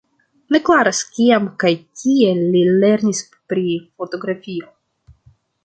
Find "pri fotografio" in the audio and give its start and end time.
3.53-4.75